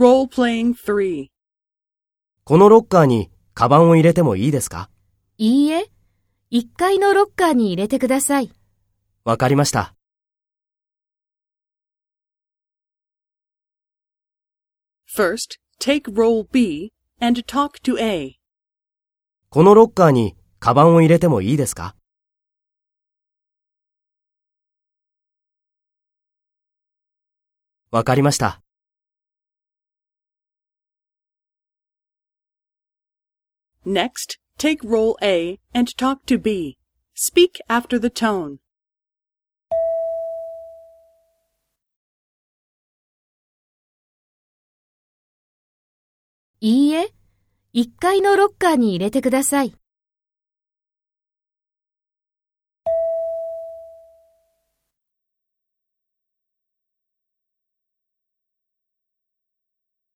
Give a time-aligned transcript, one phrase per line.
[0.00, 1.26] Role-playing 3.
[2.44, 4.88] このロッカーにカバンを入れてもいいですか？
[5.36, 5.90] いいえ、
[6.50, 8.50] 1階のロッカーに入れてください。
[9.24, 9.94] わかりました。
[15.14, 18.38] First, take role B and talk to A.
[19.50, 21.94] このロッカーにカバンを入れてもいいですか？
[27.90, 28.62] わかりました。
[33.85, 36.77] Next, take role A and talk to B.
[37.13, 38.57] Speak after the tone.
[46.61, 47.11] いいえ、
[47.75, 49.75] 1階のロッカーに入れてください。